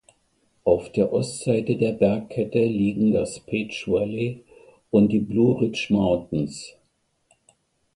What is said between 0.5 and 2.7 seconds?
Auf der Ostseite der Bergkette